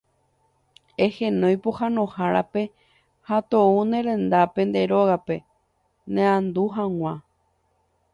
Ehenói 1.05 1.55
pohãnohárape 1.63 2.63
ha 3.27 3.37
tou 3.51 3.73
nde 3.87 3.99
rendápe, 4.07 4.61
nde 4.69 4.81
rógape, 4.91 5.35
neandu 6.13 6.63
hag̃ua. 6.75 7.13